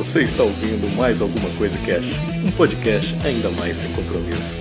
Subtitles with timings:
[0.00, 4.58] Você está ouvindo mais alguma coisa Cash, um podcast ainda mais sem compromisso.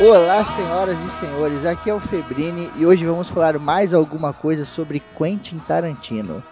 [0.00, 4.64] Olá, senhoras e senhores, aqui é o Febrini e hoje vamos falar mais alguma coisa
[4.64, 6.42] sobre Quentin Tarantino.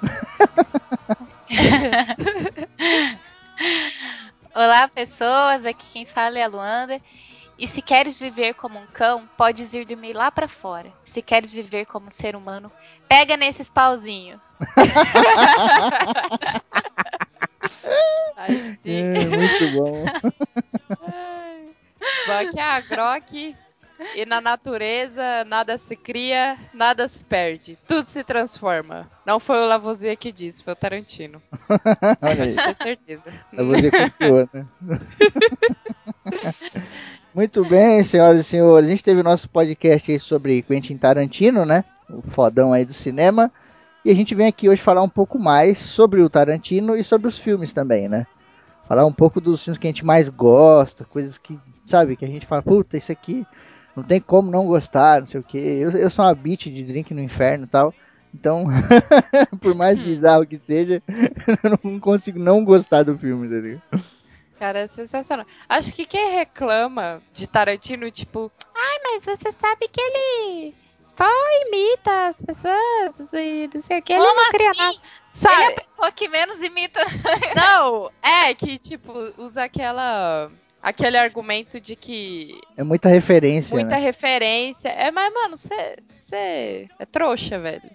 [4.54, 7.00] Olá, pessoas, aqui quem fala é a Luanda.
[7.58, 10.92] E se queres viver como um cão, podes ir dormir lá para fora.
[11.04, 12.70] Se queres viver como um ser humano,
[13.08, 14.40] pega nesses pauzinhos.
[18.36, 18.94] Aí sim.
[18.94, 20.04] É, muito bom.
[22.38, 23.56] Aqui é a Grok.
[24.14, 27.76] E na natureza, nada se cria, nada se perde.
[27.88, 29.06] Tudo se transforma.
[29.26, 31.42] Não foi o Lavoisier que disse, foi o Tarantino.
[32.22, 33.22] Olha aí, Tenho certeza.
[33.52, 34.66] dizer copiou, né?
[37.34, 41.64] Muito bem, senhoras e senhores, a gente teve o nosso podcast aí sobre Quentin Tarantino,
[41.64, 41.84] né?
[42.08, 43.50] O fodão aí do cinema.
[44.04, 47.26] E a gente vem aqui hoje falar um pouco mais sobre o Tarantino e sobre
[47.26, 48.26] os filmes também, né?
[48.86, 52.28] Falar um pouco dos filmes que a gente mais gosta, coisas que, sabe, que a
[52.28, 53.46] gente fala, puta, isso aqui
[53.96, 55.58] não tem como não gostar, não sei o que.
[55.58, 57.94] Eu, eu sou uma bitch de drink no inferno e tal.
[58.34, 58.64] Então,
[59.62, 61.00] por mais bizarro que seja,
[61.62, 64.04] eu não consigo não gostar do filme, tá ligado?
[64.58, 65.46] Cara, é sensacional.
[65.68, 71.28] Acho que quem reclama de Tarantino, tipo, ai, mas você sabe que ele só
[71.66, 74.80] imita as pessoas e não sei o que, ele Como não cria assim?
[74.80, 74.98] nada.
[75.48, 75.66] Ele é Sabe?
[75.66, 77.00] a pessoa que menos imita.
[77.56, 80.48] Não, é que, tipo, usa aquela.
[80.80, 83.98] Aquele argumento de que É muita referência, muita né?
[83.98, 84.88] referência.
[84.90, 87.90] É, mas, mano, você é trouxa, velho.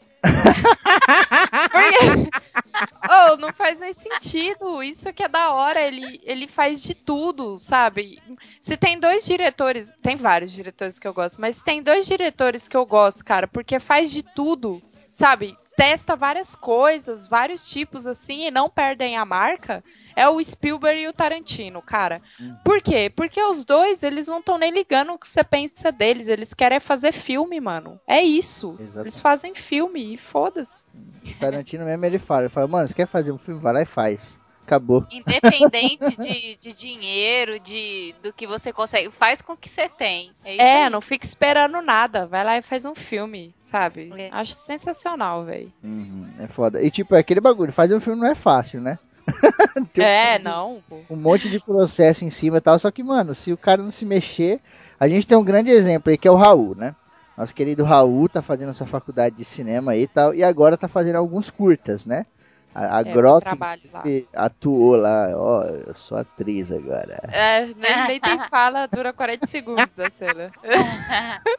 [1.72, 2.30] Porque...
[3.10, 4.82] oh, não faz nem sentido.
[4.84, 5.82] Isso que é da hora.
[5.82, 8.22] Ele, ele faz de tudo, sabe?
[8.62, 9.94] Se tem dois diretores.
[10.02, 13.80] Tem vários diretores que eu gosto, mas tem dois diretores que eu gosto, cara, porque
[13.80, 14.82] faz de tudo,
[15.12, 15.58] sabe?
[15.80, 19.82] Testa várias coisas, vários tipos assim, e não perdem a marca.
[20.14, 22.22] É o Spielberg e o Tarantino, cara.
[22.66, 23.10] Por quê?
[23.16, 26.28] Porque os dois, eles não estão nem ligando o que você pensa deles.
[26.28, 27.98] Eles querem fazer filme, mano.
[28.06, 28.76] É isso.
[28.78, 29.06] Exato.
[29.06, 30.86] Eles fazem filme e foda-se.
[31.26, 33.62] O Tarantino mesmo ele fala, ele fala, mano, você quer fazer um filme?
[33.62, 34.38] Vai lá e faz.
[34.70, 35.04] Acabou.
[35.12, 40.30] Independente de, de dinheiro, de do que você consegue, faz com o que você tem.
[40.46, 42.28] É, É, não fica esperando nada.
[42.28, 44.12] Vai lá e faz um filme, sabe?
[44.16, 44.30] É.
[44.32, 45.74] Acho sensacional, velho.
[45.84, 46.82] Uhum, é foda.
[46.84, 49.00] E tipo, é aquele bagulho, fazer um filme não é fácil, né?
[49.76, 50.82] Um- É, não.
[50.88, 51.00] pô.
[51.10, 52.78] um monte de processo em cima e tal.
[52.78, 54.60] Só que, mano, se o cara não se mexer.
[55.00, 56.96] A gente tem um grande exemplo aí que é o Raul, né?
[57.38, 60.36] Nosso querido Raul tá fazendo a sua faculdade de cinema aí e tal.
[60.36, 62.26] E agora tá fazendo alguns curtas, né?
[62.74, 63.46] A, a É, Grok
[64.34, 67.20] atuou lá, ó, eu sou atriz agora.
[67.32, 70.52] É, nem, nem tem fala, dura 40 segundos a cena.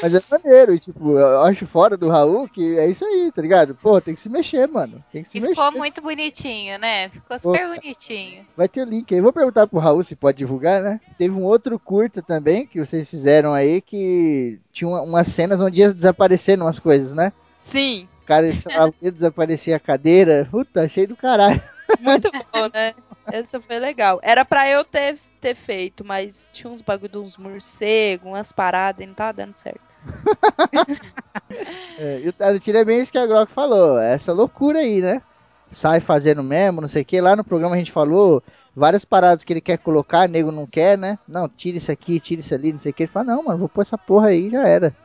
[0.00, 3.42] Mas é maneiro, e, tipo, eu acho fora do Raul que é isso aí, tá
[3.42, 3.74] ligado?
[3.74, 5.02] Pô, tem que se mexer, mano.
[5.12, 5.54] Tem que se E mexer.
[5.54, 7.08] ficou muito bonitinho, né?
[7.08, 8.46] Ficou super bonitinho.
[8.56, 9.20] Vai ter link aí.
[9.20, 11.00] Vou perguntar pro Raul se pode divulgar, né?
[11.18, 15.80] Teve um outro curta também que vocês fizeram aí que tinha uma- umas cenas onde
[15.80, 17.32] ia desaparecendo umas coisas, né?
[17.60, 18.46] Sim, cara
[19.00, 20.46] dedo, desaparecia a cadeira.
[20.50, 21.62] Puta, achei do caralho.
[22.00, 22.94] Muito bom, né?
[23.30, 24.18] Essa foi legal.
[24.22, 29.02] Era pra eu ter, ter feito, mas tinha uns bagulho de uns morcegos, umas paradas
[29.02, 29.80] e não tava dando certo.
[31.98, 33.98] É, e o Tarantino é bem isso que a Grok falou.
[33.98, 35.20] Essa loucura aí, né?
[35.70, 37.20] Sai fazendo mesmo, não sei o que.
[37.20, 38.42] Lá no programa a gente falou
[38.74, 41.18] várias paradas que ele quer colocar, nego não quer, né?
[41.28, 43.02] Não, tira isso aqui, tira isso ali, não sei o que.
[43.02, 44.96] Ele fala, não, mano, vou pôr essa porra aí já era.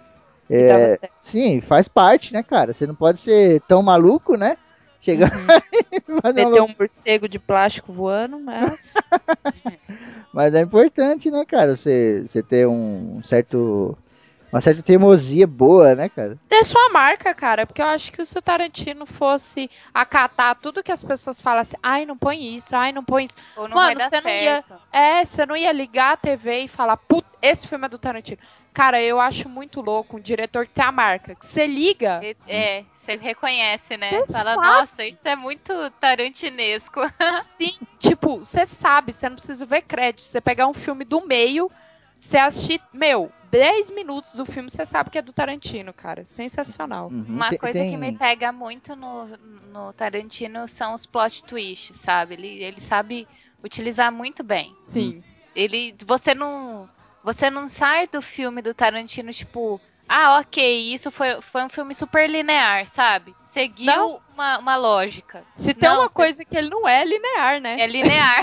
[0.49, 0.97] É.
[1.21, 2.73] Sim, faz parte, né, cara?
[2.73, 4.57] Você não pode ser tão maluco, né?
[4.99, 5.31] Chegar
[6.07, 8.93] uma Meter um morcego de plástico voando, mas.
[10.33, 11.75] Mas é importante, né, cara?
[11.75, 13.97] Você, você ter um certo.
[14.57, 16.35] Uma certa teimosia boa, né, cara?
[16.49, 20.91] Dê sua marca, cara, porque eu acho que se o Tarantino fosse acatar tudo que
[20.91, 23.35] as pessoas falam assim, ai, não põe isso, ai, não põe isso.
[23.55, 24.63] Ou não Mano, você não ia-.
[24.91, 28.39] É, você não ia ligar a TV e falar, putz, esse filme é do Tarantino.
[28.73, 31.35] Cara, eu acho muito louco um diretor que tem a marca.
[31.35, 34.09] Que você liga, É, você reconhece, né?
[34.25, 34.67] Você Fala, sabe.
[34.67, 37.01] nossa, isso é muito tarantinesco.
[37.43, 40.23] Sim, tipo, você sabe, você não precisa ver crédito.
[40.23, 41.69] Você pegar um filme do meio,
[42.15, 46.25] você assistir, meu, 10 minutos do filme, você sabe que é do Tarantino, cara.
[46.25, 47.07] Sensacional.
[47.09, 47.25] Uhum.
[47.29, 49.27] Uma Tem- coisa tem- que me pega muito no,
[49.71, 52.33] no Tarantino são os plot twists, sabe?
[52.35, 53.27] Ele, ele sabe
[53.63, 54.75] utilizar muito bem.
[54.83, 55.23] Sim.
[55.55, 56.89] Ele, você não,
[57.23, 61.93] você não sai do filme do Tarantino tipo, ah, ok, isso foi, foi um filme
[61.93, 63.35] super linear, sabe?
[63.43, 64.15] Seguiu Não.
[64.15, 65.43] É uma, uma lógica.
[65.55, 67.77] Se tem Não, uma você- coisa que ele não é linear, né?
[67.79, 68.41] É linear.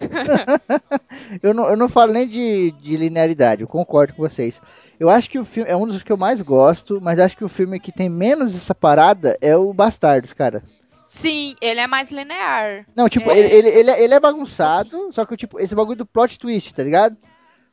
[1.42, 4.60] eu, não, eu não falo nem de, de linearidade, eu concordo com vocês.
[4.98, 7.44] Eu acho que o filme é um dos que eu mais gosto, mas acho que
[7.44, 10.62] o filme que tem menos essa parada é o Bastardos, cara.
[11.06, 12.84] Sim, ele é mais linear.
[12.94, 13.38] Não, tipo, É.
[13.38, 16.74] ele, ele, ele, é- ele é bagunçado, só que tipo, esse bagulho do plot twist,
[16.74, 17.16] tá ligado?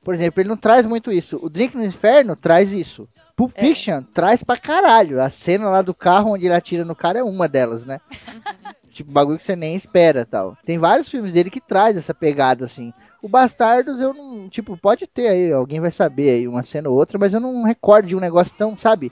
[0.06, 1.40] Por exemplo, ele não traz muito isso.
[1.42, 3.10] O Drink no Inferno traz isso.
[3.36, 3.66] Pulp É.
[3.66, 5.20] Fiction traz pra caralho.
[5.20, 8.00] A cena lá do carro onde ele atira no cara é uma delas, né?
[8.92, 10.56] tipo, bagulho que você nem espera tal.
[10.64, 12.94] Tem vários filmes dele que traz essa pegada, assim.
[13.20, 14.48] O Bastardos eu não.
[14.48, 17.64] Tipo, pode ter aí, alguém vai saber aí uma cena ou outra, mas eu não
[17.64, 19.12] recordo de um negócio tão, sabe?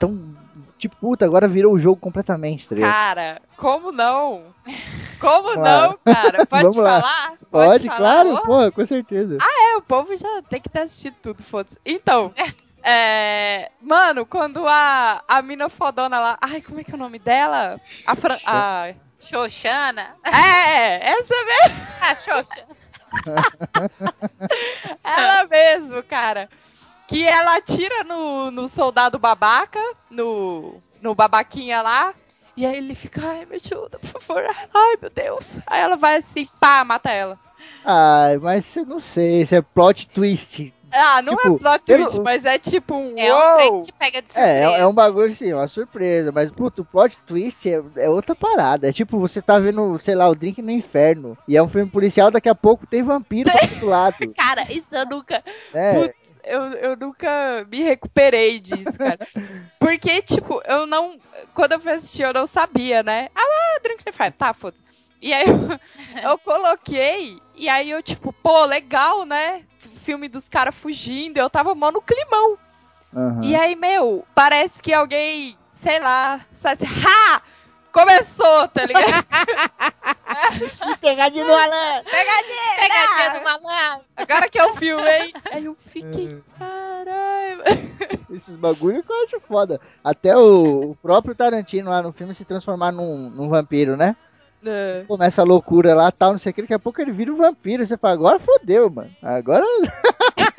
[0.00, 0.34] Tão.
[0.78, 2.74] Tipo, puta, agora virou o jogo completamente, tá?
[2.74, 4.44] Cara, como não?
[5.20, 5.98] Como Claro.
[6.06, 6.46] não, cara?
[6.48, 7.00] Pode Vamos lá.
[7.02, 7.32] falar?
[7.50, 7.98] Pode, falar?
[7.98, 9.36] claro, Ô, porra, com certeza.
[9.42, 11.78] É, o povo já tem que ter assistido tudo, foda-se.
[11.84, 12.32] Então,
[12.82, 13.70] é.
[13.82, 16.38] Mano, quando a, a mina fodona lá.
[16.40, 17.78] Ai, como é que é o nome dela?
[18.06, 18.38] A Fran.
[18.46, 18.94] A...
[19.20, 20.16] Xoxana.
[20.24, 21.86] É, essa mesmo.
[22.00, 22.66] Ah, Xoxa.
[25.04, 26.48] Ela mesmo, cara.
[27.10, 29.80] Que ela atira no, no soldado babaca,
[30.10, 32.14] no, no babaquinha lá.
[32.56, 34.44] E aí ele fica, ai, me ajuda, por favor.
[34.74, 35.58] Ai, meu Deus.
[35.66, 37.38] Aí ela vai assim, pá, mata ela.
[37.84, 40.72] Ai, mas eu não sei, isso é plot twist.
[40.92, 43.56] Ah, não Tipo, é plot eu twist, não- mas é tipo um É um uou.
[43.56, 44.48] trem que te pega de surpresa.
[44.52, 48.10] É, é, é um bagulho assim, uma surpresa, mas puto, o plot twist é, é
[48.10, 48.88] outra parada.
[48.88, 51.90] É tipo, você tá vendo, sei lá, o Drink no Inferno, e é um filme
[51.90, 54.34] policial, daqui a pouco tem vampiro do outro lado.
[54.36, 55.42] Cara, isso eu nunca.
[55.72, 55.94] né?
[56.08, 56.14] Putz,
[56.44, 59.26] eu, eu nunca me recuperei disso, cara.
[59.78, 61.18] Porque, tipo, eu não.
[61.54, 63.28] Quando eu fui assistir, eu não sabia, né?
[63.34, 64.32] Ah, Drink the Fire.
[64.32, 64.84] Tá, foda-se.
[65.22, 65.78] E aí eu,
[66.30, 69.64] eu coloquei, e aí eu, tipo, pô, legal, né?
[70.02, 72.58] Filme dos caras fugindo, eu tava mó no climão.
[73.14, 73.40] Aham.
[73.42, 77.42] E aí, meu, parece que alguém, sei lá, só assim, ha!
[77.92, 79.26] Começou, tá ligado?
[81.00, 82.02] Pegadinha do Alan!
[82.04, 84.04] Pegadinha do malandro.
[84.16, 85.32] Agora que é o filme, hein?
[85.50, 87.62] Aí eu fiquei, caralho.
[88.30, 89.80] Esses bagulho que eu acho foda.
[90.04, 94.14] Até o, o próprio Tarantino lá no filme se transformar num, num vampiro, né?
[95.08, 97.36] Começa a loucura lá, tal, não sei o que, daqui a pouco ele vira um
[97.36, 97.84] vampiro.
[97.84, 99.10] Você fala, agora fodeu, mano.
[99.22, 99.64] Agora.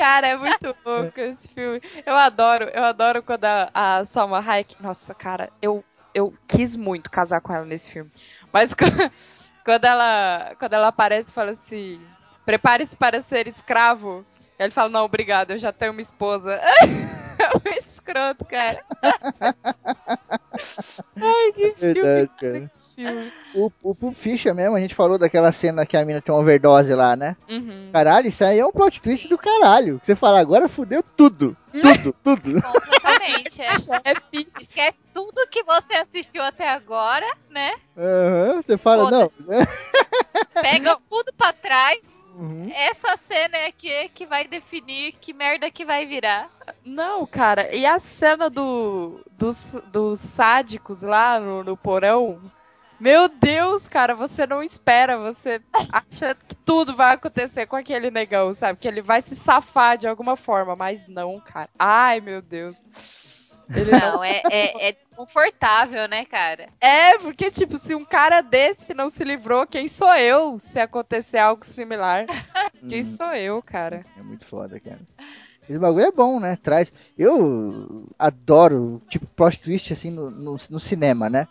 [0.00, 1.78] Cara, é muito louco esse filme.
[2.06, 4.82] Eu adoro, eu adoro quando a, a Salma Hayek.
[4.82, 8.10] Nossa, cara, eu, eu quis muito casar com ela nesse filme.
[8.50, 8.72] Mas
[9.62, 12.00] quando, ela, quando ela aparece e fala assim:
[12.46, 14.24] prepare-se para ser escravo.
[14.58, 16.58] Ele fala: não, obrigado, eu já tenho uma esposa.
[18.10, 18.84] É escroto, cara.
[21.16, 21.94] Ai, que filme.
[21.94, 22.70] Verdade, cara.
[23.54, 26.40] O, o Pulp Fiction mesmo, a gente falou daquela cena que a mina tem uma
[26.42, 27.34] overdose lá, né?
[27.48, 27.88] Uhum.
[27.92, 29.98] Caralho, isso aí é um plot twist do caralho.
[30.02, 31.56] Você fala, agora fudeu tudo.
[31.72, 32.60] Tudo, tudo.
[32.62, 33.62] Completamente.
[33.62, 33.70] é.
[33.70, 34.48] Chefe.
[34.60, 37.72] Esquece tudo que você assistiu até agora, né?
[37.96, 39.32] Aham, Você fala, não.
[39.46, 39.66] né?
[40.60, 42.19] Pega tudo pra trás.
[42.40, 42.72] Uhum.
[42.74, 46.48] Essa cena é que, que vai definir que merda que vai virar.
[46.82, 52.40] Não, cara, e a cena do, dos, dos sádicos lá no, no porão?
[52.98, 55.60] Meu Deus, cara, você não espera, você
[55.92, 58.78] acha que tudo vai acontecer com aquele negão, sabe?
[58.78, 61.68] Que ele vai se safar de alguma forma, mas não, cara.
[61.78, 62.76] Ai, meu Deus.
[63.74, 64.12] Ele não...
[64.12, 66.68] Não, é, é, é desconfortável, né, cara?
[66.80, 71.38] É, porque, tipo, se um cara desse não se livrou, quem sou eu se acontecer
[71.38, 72.26] algo similar?
[72.88, 73.04] Quem Uhum.
[73.04, 74.04] sou eu, cara?
[74.18, 75.00] É muito foda, cara.
[75.68, 76.56] Esse bagulho é bom, né?
[76.56, 76.92] Traz.
[77.16, 81.46] Eu adoro, tipo, plot twist assim no, no, no cinema, né?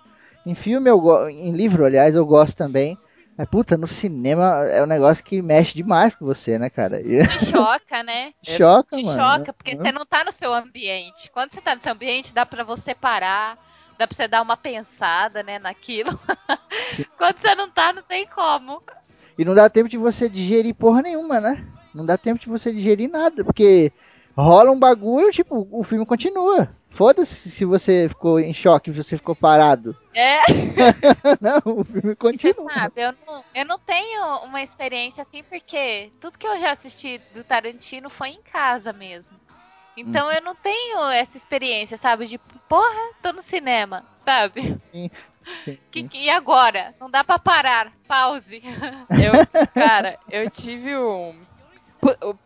[0.45, 1.29] Em filme eu gosto.
[1.29, 2.97] Em livro, aliás, eu gosto também.
[3.39, 7.01] Mas, puta, no cinema é um negócio que mexe demais com você, né, cara?
[7.01, 8.33] Te choca, né?
[8.43, 9.17] choca, Te mano.
[9.17, 9.77] choca, porque Hã?
[9.77, 11.31] você não tá no seu ambiente.
[11.31, 13.57] Quando você tá no seu ambiente, dá pra você parar,
[13.97, 16.19] dá pra você dar uma pensada, né, naquilo.
[17.17, 18.83] Quando você não tá, não tem como.
[19.37, 21.65] E não dá tempo de você digerir porra nenhuma, né?
[21.95, 23.93] Não dá tempo de você digerir nada, porque
[24.35, 26.75] rola um bagulho, tipo, o filme continua.
[26.91, 29.95] Foda-se se você ficou em choque, se você ficou parado.
[30.13, 30.37] É,
[31.39, 32.71] não, o filme você continua.
[32.73, 37.19] sabe, eu não, eu não tenho uma experiência assim, porque tudo que eu já assisti
[37.33, 39.39] do Tarantino foi em casa mesmo.
[39.95, 40.33] Então Uhum.
[40.33, 42.25] eu não tenho essa experiência, sabe?
[42.27, 44.77] De, porra, tô no cinema, sabe?
[44.93, 45.09] Sim,
[45.91, 46.95] Que, que- e agora?
[46.99, 47.91] Não dá pra parar.
[48.07, 48.61] Pause.
[49.19, 49.33] Eu,
[49.73, 51.45] cara, eu tive um.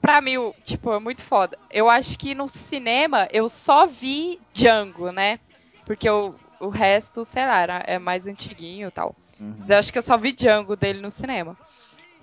[0.01, 1.57] Pra mim, tipo, é muito foda.
[1.69, 5.39] Eu acho que no cinema eu só vi Django, né?
[5.86, 9.15] Porque o, o resto, sei lá, era- é mais antiguinho e tal.
[9.39, 9.55] Uhum.
[9.60, 11.57] Mas eu acho que eu só vi Django dele no cinema.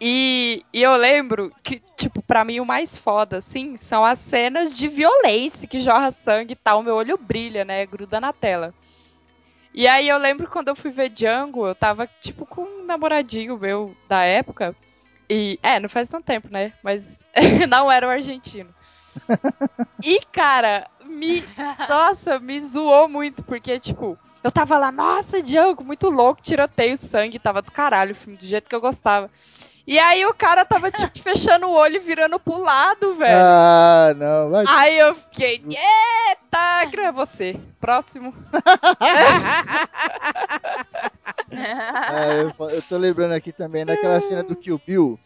[0.00, 4.76] E, e eu lembro que, tipo, pra mim o mais foda, assim, são as cenas
[4.76, 6.82] de violência que jorra sangue e tal.
[6.82, 7.84] Meu olho brilha, né?
[7.86, 8.74] Gruda na tela.
[9.72, 13.56] E aí eu lembro quando eu fui ver Django, eu tava tipo com um namoradinho
[13.58, 14.74] meu da época.
[15.28, 16.72] E, é, não faz tanto tempo, né?
[16.82, 17.19] Mas
[17.68, 18.70] não era o argentino.
[20.02, 21.44] E, cara, me.
[21.88, 27.38] Nossa, me zoou muito, porque, tipo, eu tava lá, nossa, Django, muito louco, tiroteio, sangue,
[27.38, 29.30] tava do caralho o filme, do jeito que eu gostava.
[29.86, 33.36] E aí o cara tava, tipo, fechando o olho e virando pro lado, velho.
[33.36, 34.50] Ah, não.
[34.50, 34.64] Vai...
[34.68, 37.58] Aí eu fiquei, eita, é você.
[37.80, 38.34] Próximo.
[41.50, 42.26] Ah,
[42.58, 45.18] eu, eu tô lembrando aqui também daquela cena do Kill Bill.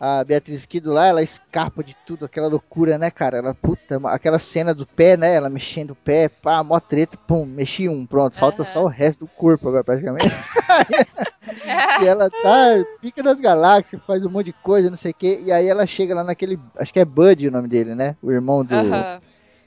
[0.00, 3.38] A Beatriz Kido lá, ela escapa de tudo, aquela loucura, né, cara?
[3.38, 5.34] Ela, puta, aquela cena do pé, né?
[5.34, 8.38] Ela mexendo o pé, pá, mó treta, pum, mexi um, pronto.
[8.38, 8.72] Falta Aham.
[8.72, 10.28] só o resto do corpo agora, praticamente.
[12.00, 15.40] e ela tá, pica das galáxias, faz um monte de coisa, não sei o que.
[15.44, 18.16] E aí ela chega lá naquele, acho que é Bud o nome dele, né?
[18.22, 18.74] O irmão do...
[18.74, 19.20] Aham.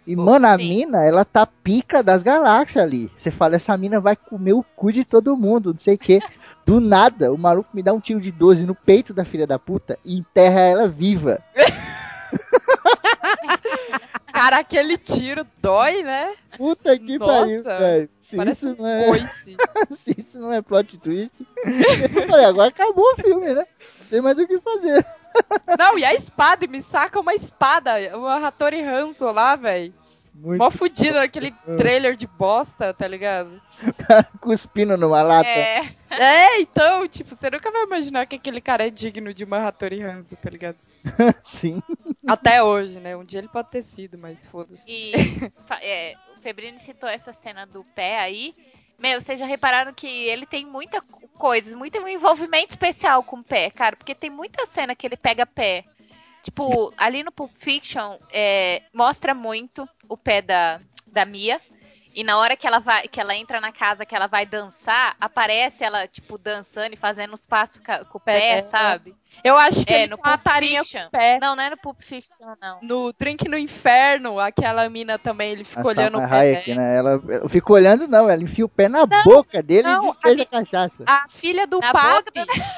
[0.06, 0.68] E, mano, a Sim.
[0.68, 3.12] mina, ela tá pica das galáxias ali.
[3.16, 6.20] Você fala, essa mina vai comer o cu de todo mundo, não sei o quê.
[6.66, 9.58] Do nada, o maluco me dá um tiro de 12 no peito da filha da
[9.60, 11.42] puta e enterra ela viva.
[14.32, 16.34] Cara, aquele tiro dói, né?
[16.58, 18.10] Puta que Nossa, pariu, velho.
[18.20, 19.58] Se Parece isso um não é, coice.
[19.92, 21.46] se isso não é plot twist.
[21.64, 23.66] eu falei, agora acabou o filme, né?
[24.00, 25.06] Não tem mais o que fazer.
[25.78, 28.18] Não, e a espada, me saca uma espada.
[28.18, 29.94] O Hattori Hanzo lá, velho.
[30.34, 33.62] Muito Mó fudido naquele trailer de bosta, tá ligado?
[34.40, 35.48] cuspindo numa lata.
[35.50, 39.68] É, É, então, tipo, você nunca vai imaginar que aquele cara é digno de uma
[39.68, 40.78] Hattori Hanzo, tá ligado?
[41.44, 41.82] Sim.
[42.28, 43.16] Até hoje, né?
[43.16, 44.84] Um dia ele pode ter sido, mas foda-se.
[44.88, 45.12] e
[45.82, 48.56] é, o Febrini citou essa cena do pé aí.
[48.98, 53.44] Meu, vocês já repararam que ele tem muita co- coisa, muito envolvimento especial com o
[53.44, 55.86] pé, cara, porque tem muita cena que ele pega pé.
[56.42, 61.62] Tipo, ali no Pulp Fiction, é, mostra muito o pé da, da Mia.
[62.14, 65.16] E na hora que ela vai, que ela entra na casa, que ela vai dançar,
[65.20, 68.62] aparece ela, tipo, dançando e fazendo os passos com o pé, É.
[68.64, 69.16] sabe?
[69.44, 71.40] Eu acho que É, ele no uma tarinha pé.
[71.42, 72.80] Não, não é no Pulp Fiction, não.
[72.82, 76.76] No Drink no Inferno, aquela mina também, ele fica A olhando Salma o pé Hayek,
[76.76, 76.98] né?
[76.98, 80.44] Ela, fica olhando, não, ela enfia o pé na boca dele não, e despeja a
[80.44, 81.04] a cachaça.
[81.08, 82.34] A filha do Na padre,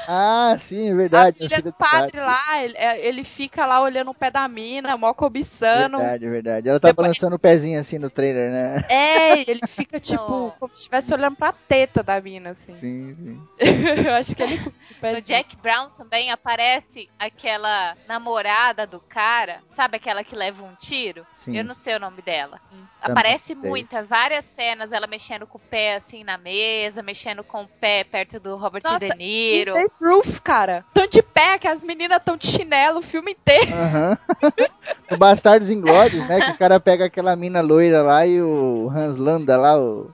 [0.07, 1.38] Ah, sim, é a verdade.
[1.39, 5.13] filha do padre lá, ele, é, ele fica lá olhando o pé da mina, mó
[5.13, 5.98] cobiçando.
[5.98, 6.69] Verdade, verdade.
[6.69, 8.86] Ela tá Depois- balançando o pezinho assim no trailer, né?
[8.89, 12.74] É, ele fica tipo, No- como se estivesse olhando pra teta da mina, assim.
[12.75, 13.41] Sim, sim.
[14.07, 14.57] Eu acho que ele
[15.01, 15.22] No.
[15.22, 21.25] Jack Brown também aparece aquela namorada do cara, sabe aquela que leva um tiro?
[21.38, 21.57] sim.
[21.57, 22.59] Eu não sei o nome dela.
[22.71, 22.83] Hum.
[23.01, 27.67] Aparece muita, várias cenas, ela mexendo com o pé assim na mesa, mexendo com o
[27.67, 29.71] pé perto do Robert Nossa, De Niro.
[29.77, 30.85] E The Proof, cara.
[30.93, 33.73] Tão de pé, que as meninas tão de chinelo o filme inteiro.
[33.73, 34.17] Aham.
[35.09, 36.41] no Bastardos Inglórios, né?
[36.41, 40.13] Que os caras pegam aquela mina loira lá e o Hans Landa lá, o,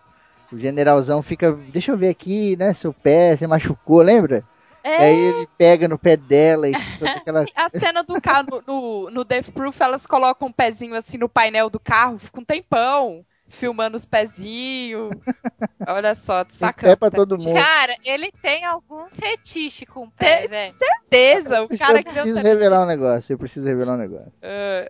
[0.51, 2.73] o generalzão fica, deixa eu ver aqui, né?
[2.73, 4.43] Seu pé, você machucou, lembra?
[4.83, 7.45] É, Aí ele pega no pé dela e toda aquela.
[7.55, 11.27] a cena do carro no, no, no Death Proof, elas colocam um pezinho assim no
[11.29, 15.09] painel do carro, fica um tempão filmando os pezinhos.
[15.87, 16.93] Olha só, de Tem sacana.
[16.93, 17.53] pé pra todo mundo.
[17.55, 20.73] Cara, ele tem algum fetiche com o pé, velho.
[20.77, 24.31] certeza, o cara eu que preciso revelar um negócio, eu preciso revelar um negócio.
[24.43, 24.87] Ah,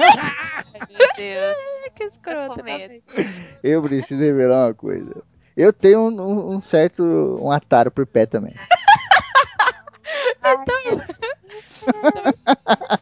[0.00, 1.56] Ai, meu Deus.
[1.94, 3.00] que escroto, né?
[3.62, 5.22] Eu preciso revelar uma coisa.
[5.56, 7.02] Eu tenho um, um- um certo.
[7.40, 8.54] um ataro por pé também.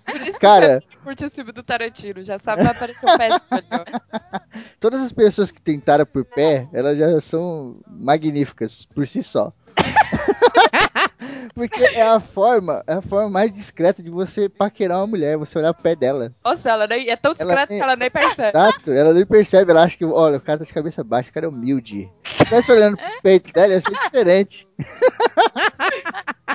[0.06, 3.10] Por isso que Cara, você curte o filme do Tarantino, já sabe vai aparecer o
[3.10, 4.40] ali, ó.
[4.80, 9.52] todas as pessoas que têm tara por pé, elas já são magníficas por si só.
[11.54, 15.58] Porque é a forma, é a forma mais discreta de você paquerar uma mulher, você
[15.58, 16.30] olhar pro pé dela.
[16.44, 18.48] Nossa, ela nem, é tão discreta tem- que ela nem percebe.
[18.48, 21.32] Exato, ela nem percebe, ela acha que, olha, o cara tá de cabeça baixa, esse
[21.32, 22.10] cara é humilde.
[22.24, 24.68] Se tivesse olhando pros peitos dela, ia ser diferente.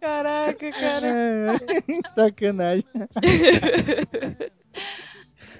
[0.00, 1.60] Caraca, cara.
[2.14, 2.84] Sacanagem.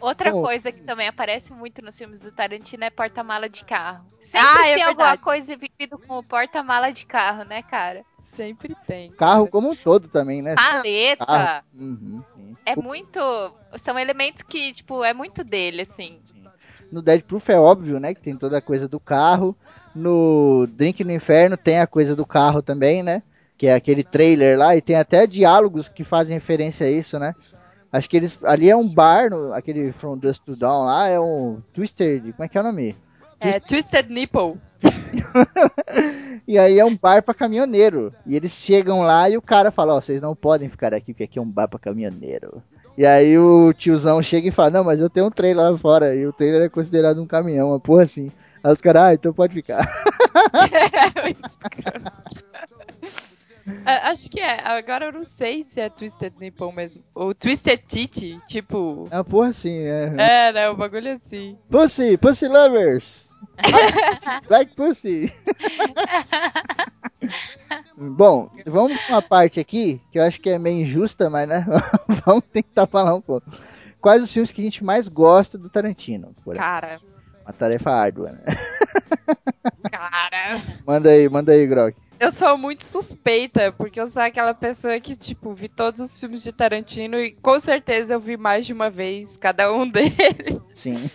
[0.01, 0.43] Outra Bom.
[0.43, 4.07] coisa que também aparece muito nos filmes do Tarantino é porta-mala de carro.
[4.21, 5.23] Sempre Ah, é tem alguma verdade.
[5.23, 8.03] coisa envolvida com o porta-mala de carro, né, cara?
[8.33, 9.11] Sempre tem.
[9.13, 10.55] Carro como um todo também, né?
[10.55, 11.63] Paleta.
[11.75, 12.23] Uhum.
[12.65, 13.19] É muito.
[13.79, 16.19] São elementos que, tipo, é muito dele, assim.
[16.91, 18.15] No Dead Proof é óbvio, né?
[18.15, 19.55] Que tem toda a coisa do carro.
[19.95, 23.23] No Drink no Inferno tem a coisa do carro também, né?
[23.61, 24.75] Que é aquele trailer lá.
[24.75, 27.35] E tem até diálogos que fazem referência a isso, né?
[27.93, 28.39] Acho que eles.
[28.43, 31.09] Ali é um bar, no, aquele From Dust to Dawn lá.
[31.09, 32.23] É um Twister.
[32.23, 32.97] de- Como é que é o nome?
[33.39, 34.55] É Twisted Nipple.
[36.49, 38.15] E aí é um bar pra caminhoneiro.
[38.27, 41.25] E eles chegam lá e o cara fala: Ó, vocês não podem ficar aqui porque
[41.25, 42.63] aqui é um bar pra caminhoneiro.
[42.97, 46.15] E aí o tiozão chega e fala: Não, mas eu tenho um trailer lá fora.
[46.15, 48.33] E o trailer é considerado um caminhão, uma porra assim.
[48.65, 49.81] Aí os caras, ah, então pode ficar.
[52.80, 52.80] É,
[53.85, 54.61] acho que é.
[54.67, 57.03] Agora eu não sei se é Twisted Nippon mesmo.
[57.15, 59.09] Ou Twisted Titi, tipo.
[59.11, 60.15] É uma porra assim, é.
[60.17, 60.69] É, né?
[60.71, 61.59] O bagulho é assim.
[61.71, 63.33] Pussy, Pussy Lovers!
[64.49, 65.33] like Pussy!
[67.97, 71.65] Bom, vamos pra uma parte aqui que eu acho que é meio injusta, mas né?
[72.25, 73.51] vamos tentar falar um pouco.
[74.01, 76.35] Quais os filmes que a gente mais gosta do Tarantino?
[76.43, 76.99] Por Cara,
[77.45, 78.41] uma tarefa árdua, né?
[79.91, 80.63] cara.
[80.87, 81.97] Manda aí, manda aí, Grok.
[82.21, 86.43] Eu sou muito suspeita, porque eu sou aquela pessoa que, tipo, vi todos os filmes
[86.43, 90.61] de Tarantino e com certeza eu vi mais de uma vez cada um deles.
[90.75, 91.11] Sim.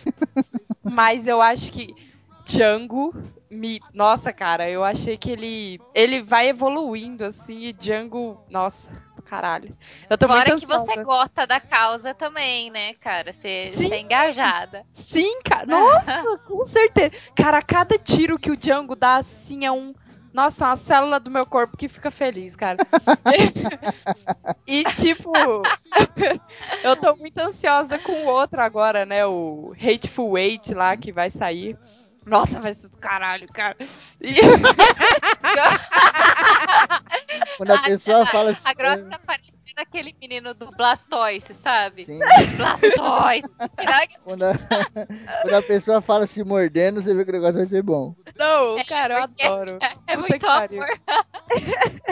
[0.82, 1.94] Mas eu acho que
[2.44, 3.14] Django
[3.50, 3.80] me.
[3.94, 5.80] Nossa, cara, eu achei que ele.
[5.94, 8.44] Ele vai evoluindo, assim, e Django.
[8.50, 9.76] Nossa, do caralho.
[10.10, 13.32] Eu tô Fora muito que você gosta da causa também, né, cara?
[13.32, 14.84] Você é engajada.
[14.92, 15.66] Sim, cara.
[15.66, 17.12] Nossa, com certeza.
[17.36, 19.94] Cara, cada tiro que o Django dá, assim, é um.
[20.36, 22.76] Nossa, uma célula do meu corpo que fica feliz, cara.
[24.68, 25.32] e, tipo,
[26.84, 29.24] eu tô muito ansiosa com o outro agora, né?
[29.24, 31.74] O Hateful Eight lá, que vai sair.
[32.26, 33.78] Nossa, vai ser do caralho, cara.
[34.20, 34.34] E-
[37.56, 38.68] Quando a pessoa fala assim.
[38.68, 42.04] A Grossa tá parecendo aquele menino do Blastoise, sabe?
[42.04, 42.18] Sim.
[42.56, 43.48] Blastoise.
[43.74, 44.52] Será que Quando a,
[45.42, 48.14] quando a pessoa fala se mordendo, você vê que o negócio vai ser bom.
[48.38, 49.78] Não, cara, eu adoro.
[50.06, 50.86] é Puta muito amor?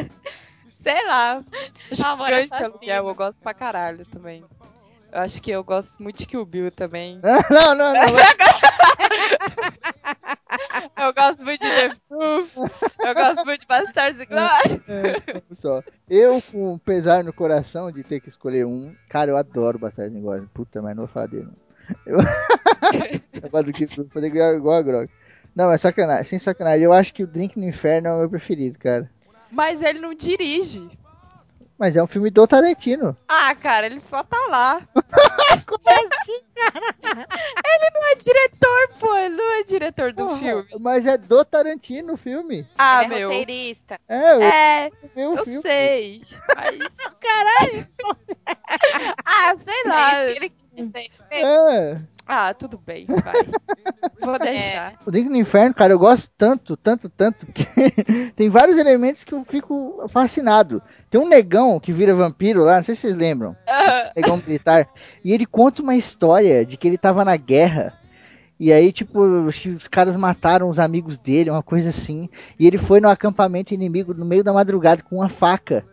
[0.69, 1.43] Sei lá.
[2.05, 2.67] Amor assassino.
[2.71, 4.45] aluguel, eu gosto pra caralho também.
[5.13, 7.21] Eu acho que eu gosto muito de Kill Bill também.
[7.51, 8.03] Não, não, não.
[10.97, 12.57] Eu gosto muito de The Proof.
[12.57, 14.83] Eu gosto muito de Bastards e Glória.
[14.89, 15.83] É, só.
[16.09, 20.49] Eu, com pesar no coração de ter que escolher um, cara, eu adoro Bastardos Inglórios.
[20.55, 21.47] Puta, mas não vou falar dele.
[21.47, 21.65] não.
[22.07, 22.19] Eu,
[23.43, 25.11] eu gosto do que vou fazer igual a Grog.
[25.55, 26.83] Não, é sacanagem, sem sacanagem.
[26.85, 29.11] Eu acho que o Drink no Inferno é o meu preferido, cara.
[29.51, 30.89] Mas ele não dirige.
[31.79, 33.17] Mas é um filme do Tarantino.
[33.29, 34.81] Ah, cara, ele só tá lá.
[35.67, 36.45] Como assim?
[37.05, 39.17] Ele não é diretor, pô.
[39.17, 40.67] Ele não é diretor do Porra, filme.
[40.81, 42.67] Mas é do Tarantino o filme.
[42.79, 43.29] Ah, ele é meu.
[43.29, 44.01] roteirista?
[44.09, 45.63] É, eu É, eu filme.
[45.63, 46.23] sei.
[46.57, 46.79] Mas.
[47.21, 47.89] Caralho!
[49.25, 50.15] ah, sei lá.
[50.15, 50.64] É isso que ele.
[51.31, 51.97] É.
[52.27, 53.35] Ah, tudo bem, vai.
[54.21, 54.95] Vou deixar.
[55.07, 57.67] O Drink no Inferno, cara, eu gosto tanto, tanto, tanto, que
[58.35, 60.83] tem vários elementos que eu fico fascinado.
[61.11, 63.55] Tem um negão que vira vampiro lá, não sei se vocês lembram.
[64.17, 64.89] Negão militar.
[65.23, 67.93] E ele conta uma história de que ele tava na guerra.
[68.59, 72.31] E aí, tipo, os caras mataram os amigos dele, uma coisa assim.
[72.59, 75.85] E ele foi no acampamento inimigo no meio da madrugada com uma faca.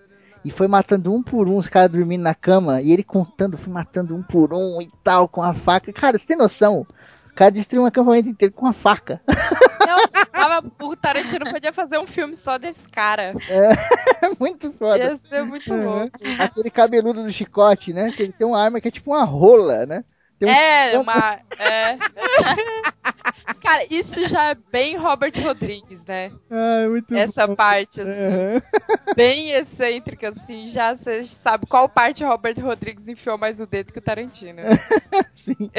[0.43, 2.81] E foi matando um por um os caras dormindo na cama.
[2.81, 5.93] E ele contando, foi matando um por um e tal, com a faca.
[5.93, 6.85] Cara, você tem noção?
[7.31, 9.21] O cara destruiu um acampamento inteiro com uma faca.
[9.87, 9.97] Não,
[10.31, 13.33] tava- o Tarantino podia fazer um filme só desse cara.
[13.49, 13.69] É
[14.39, 14.97] muito foda.
[14.97, 15.83] Ia ser muito Uhum.
[15.83, 16.19] louco.
[16.39, 18.11] Aquele cabeludo do chicote, né?
[18.11, 20.03] Que ele tem uma arma que é tipo uma rola, né?
[20.41, 21.39] Tem um- É, uma.
[21.59, 21.97] É.
[23.61, 26.31] Cara, isso já é bem Robert Rodrigues, né?
[26.49, 27.55] Ai, muito Essa bom.
[27.55, 28.61] parte, assim,
[29.15, 33.99] bem excêntrica, assim, já você sabe qual parte Robert Rodrigues enfiou mais o dedo que
[33.99, 34.61] o Tarantino.
[35.31, 35.69] Sim.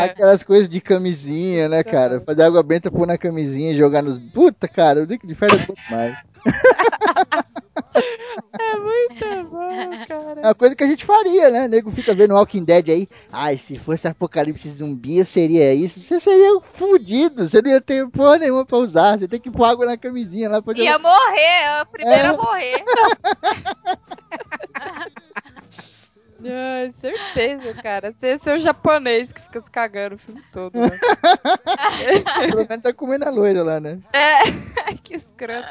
[0.00, 2.20] Aquelas coisas de camisinha, né, cara?
[2.20, 4.18] Fazer água benta, pôr na camisinha e jogar nos.
[4.18, 6.16] Puta, cara, o Dick de Ferro é bom demais.
[8.58, 10.40] É muito bom, cara.
[10.40, 11.66] É uma coisa que a gente faria, né?
[11.66, 13.08] O nego fica vendo Walking Dead aí.
[13.32, 16.00] Ai, se fosse apocalipse zumbi, seria isso.
[16.00, 17.48] Você seria fudido.
[17.48, 19.18] Você não ia ter porra nenhuma pra usar.
[19.18, 20.84] Você tem que pôr água na camisinha lá pra jogar.
[20.84, 22.26] Ia morrer, é o primeiro É.
[22.28, 22.84] a morrer.
[26.44, 28.12] Ai, certeza, cara.
[28.12, 30.78] Você é seu japonês que fica se cagando o filme todo.
[30.78, 30.90] Né?
[32.50, 33.98] Pelo menos tá comendo a loira lá, né?
[34.12, 35.66] É, que escroto.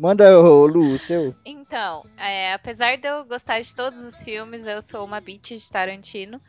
[0.00, 1.36] Manda, ô, Lu, o seu.
[1.44, 5.70] Então, é, apesar de eu gostar de todos os filmes, eu sou uma bitch de
[5.70, 6.40] Tarantino.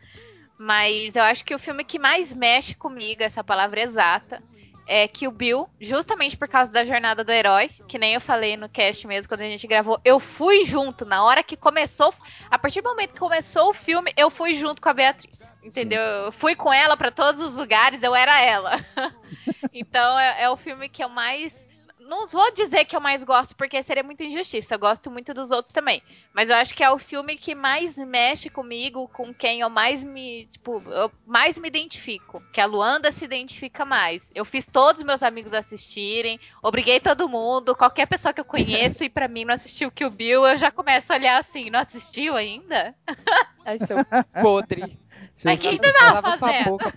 [0.58, 4.42] Mas eu acho que o filme que mais mexe comigo, essa palavra exata,
[4.88, 8.70] é Kill Bill, justamente por causa da jornada do herói, que nem eu falei no
[8.70, 10.00] cast mesmo quando a gente gravou.
[10.06, 12.14] Eu fui junto, na hora que começou,
[12.50, 16.00] a partir do momento que começou o filme, eu fui junto com a Beatriz, entendeu?
[16.00, 18.80] Eu fui com ela pra todos os lugares, eu era ela.
[19.74, 21.54] então é, é o filme que eu mais
[22.02, 24.74] não vou dizer que eu mais gosto, porque seria muita injustiça.
[24.76, 26.02] Eu gosto muito dos outros também.
[26.34, 30.04] Mas eu acho que é o filme que mais mexe comigo, com quem eu mais
[30.04, 30.46] me.
[30.48, 32.42] Tipo, eu mais me identifico.
[32.52, 34.32] Que a Luanda se identifica mais.
[34.34, 39.04] Eu fiz todos os meus amigos assistirem, obriguei todo mundo, qualquer pessoa que eu conheço,
[39.04, 42.36] e pra mim não assistiu Kill Bill, eu já começo a olhar assim, não assistiu
[42.36, 42.96] ainda?
[43.66, 43.98] Ai, seu
[44.42, 45.00] podre.
[45.44, 46.66] Mas O que que, você tava fazendo?
[46.66, 46.92] boca.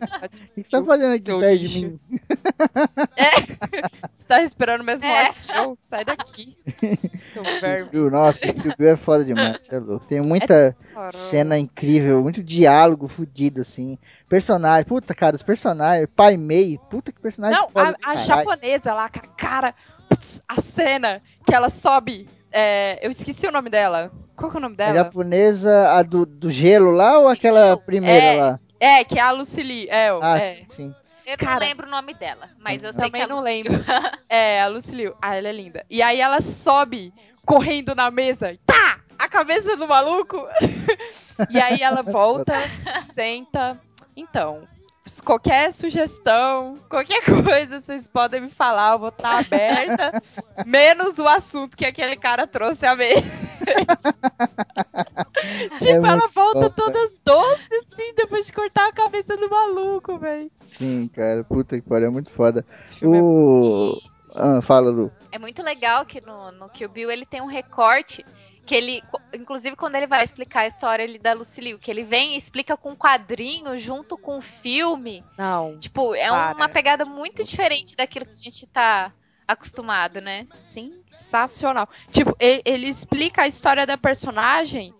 [0.54, 2.00] que você tá fazendo aqui perto de mim?
[4.18, 5.26] Você tá respirando o mesmo É.
[5.26, 5.76] ar que eu?
[5.82, 6.56] Sai daqui.
[7.92, 8.10] Viu?
[8.10, 10.06] Nossa, o Bill é foda demais, você é louco.
[10.06, 10.74] Tem muita
[11.10, 13.98] cena incrível, muito diálogo fudido, assim.
[14.28, 17.94] Personagem, puta, cara, os personagens, Pai Mei, puta que personagem Não, foda.
[18.02, 19.74] a, a japonesa lá, com a cara.
[20.08, 22.26] putz, a cena que ela sobe.
[22.54, 24.10] É, eu esqueci o nome dela.
[24.36, 24.94] Qual que é o nome A dela?
[24.94, 28.60] japonesa, a do, do gelo lá ou aquela primeira É, lá?
[28.80, 29.88] É, que é a Lucille.
[29.90, 30.54] É, Ah, é.
[30.56, 30.94] sim, sim.
[31.26, 31.52] Eu Cara.
[31.52, 33.72] não lembro o nome dela, mas eu sei Também que não ela lembro.
[34.28, 35.12] É, a Lucille.
[35.22, 35.84] Ah, ela é linda.
[35.88, 37.12] E aí ela sobe
[37.46, 38.56] correndo na mesa.
[38.66, 39.00] Tá!
[39.18, 40.46] A cabeça do maluco.
[41.48, 42.52] e aí ela volta,
[43.04, 43.80] senta.
[44.16, 44.66] Então,
[45.24, 48.92] qualquer sugestão, qualquer coisa, vocês podem me falar.
[48.92, 50.22] Eu vou estar aberta.
[50.64, 53.20] menos o assunto que aquele cara trouxe a mesa.
[55.78, 56.70] tipo, ela muito volta foda.
[56.70, 60.50] todas doces, assim, depois de cortar a cabeça do maluco, velho.
[60.58, 62.64] Sim, cara, puta que pariu, é muito foda.
[62.82, 63.98] Esse filme é O.
[64.36, 65.12] Ah, fala, Lu.
[65.30, 68.24] É muito legal que no, no Kill Bill ele tem um recorte
[68.64, 69.02] que ele,
[69.34, 72.76] inclusive quando ele vai explicar a história ele da Lucille, que ele vem e explica
[72.76, 75.24] com um quadrinho junto com o filme.
[75.36, 75.78] Não.
[75.78, 76.56] Tipo, é Para.
[76.56, 79.12] uma pegada muito diferente daquilo que a gente tá
[79.46, 80.44] acostumado, né?
[80.46, 81.88] Sensacional.
[82.10, 84.94] Tipo, ele, ele explica a história da personagem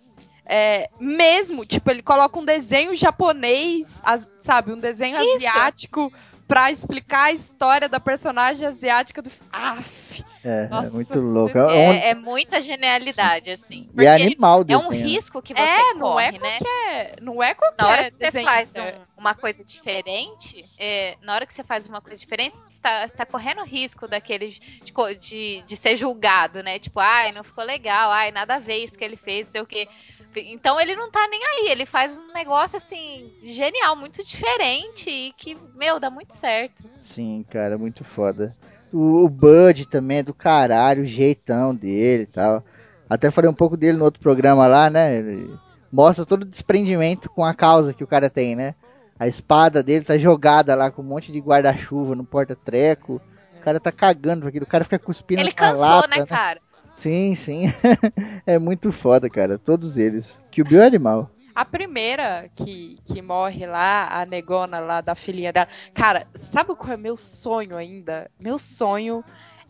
[0.45, 1.65] é, mesmo.
[1.65, 4.01] Tipo, ele coloca um desenho japonês,
[4.39, 4.73] sabe?
[4.73, 5.37] Um desenho Isso.
[5.37, 6.13] asiático
[6.47, 9.31] pra explicar a história da personagem asiática do.
[9.51, 11.57] Aff, É, é Nossa, muito louco.
[11.57, 13.89] É, um- É, é muita genialidade, assim.
[13.97, 15.07] e é animal é um desenho.
[15.07, 16.59] risco que você É, não corre, é né?
[16.93, 21.35] é, não é qualquer Na hora que você faz um- uma coisa diferente, é, na
[21.35, 24.93] hora que você faz uma coisa diferente, você tá, você tá correndo risco daquele de,
[25.19, 26.79] de, de ser julgado, né?
[26.79, 29.61] Tipo, ai, não ficou legal, ai, nada a ver isso que ele fez, não sei
[29.63, 29.89] o quê.
[30.37, 35.33] Então ele não tá nem aí, ele faz um negócio assim, genial, muito diferente e
[35.33, 36.83] que, meu, dá muito certo.
[36.99, 38.55] Sim, cara, muito foda.
[38.95, 42.63] O, o Bud também é do caralho, o jeitão dele e tal.
[43.11, 45.19] Até falei um pouco dele no outro programa lá, né?
[45.19, 45.53] Ele
[45.91, 48.77] mostra todo o desprendimento com a causa que o cara tem, né?
[49.19, 53.21] A espada dele tá jogada lá com um monte de guarda-chuva no porta-treco.
[53.59, 54.65] O cara tá cagando pra aquilo.
[54.65, 56.61] O cara fica cuspindo Ele cansou, lata, né, cara?
[56.95, 57.73] Sim, sim.
[58.47, 59.59] é muito foda, cara.
[59.59, 60.43] Todos eles.
[60.53, 61.31] Que o Bill é animal.
[61.55, 65.69] A primeira que, que morre lá, a negona lá da filhinha dela.
[65.95, 68.31] Cara, sabe qual é meu sonho ainda?
[68.41, 69.25] Meu sonho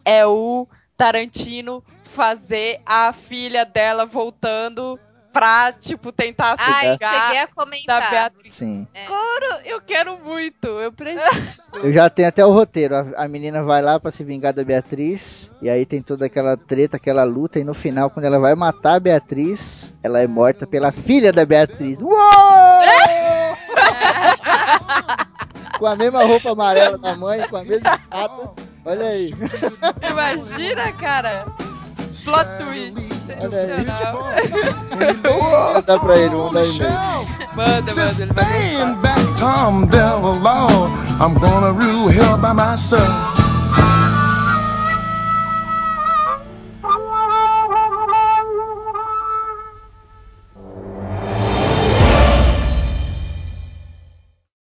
[0.04, 0.66] é o
[0.96, 4.98] Tarantino fazer a filha dela voltando
[5.34, 8.10] pra, tipo, tentar se Ai, cheguei a da comentar.
[8.10, 8.54] Beatriz.
[8.54, 8.86] Sim.
[9.64, 11.24] Eu quero muito, eu preciso.
[11.74, 12.94] Eu já tenho até o roteiro.
[12.94, 15.50] A, a menina vai lá pra se vingar da Beatriz.
[15.60, 17.58] E aí tem toda aquela treta, aquela luta.
[17.58, 21.44] E no final, quando ela vai matar a Beatriz, ela é morta pela filha da
[21.44, 21.98] Beatriz.
[22.00, 22.14] Uou!
[25.78, 28.50] com a mesma roupa amarela da mãe, com a mesma espada.
[28.84, 29.34] Olha aí.
[30.08, 31.46] Imagina, cara.
[32.22, 32.98] Plot twist.
[33.42, 33.84] Olha aí.
[33.86, 34.34] Sensacional.
[35.22, 37.00] Vou mandar pra ele, vou mandar e-mail.
[37.54, 38.72] Manda, Just manda, ele vai gostar.
[38.72, 40.92] stand back, Tom Bell alone.
[41.20, 43.10] I'm gonna rule hell by myself.